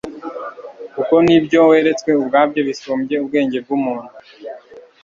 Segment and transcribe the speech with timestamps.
[0.95, 4.11] kuko n'ibyo weretswe ubwabyo bisumbye ubwenge bw'umuntu